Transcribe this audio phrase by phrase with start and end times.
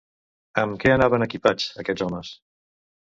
[0.61, 2.33] Amb què anaven equipats, aquests homes?